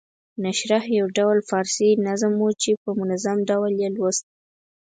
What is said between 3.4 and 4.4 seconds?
ډول یې لوست.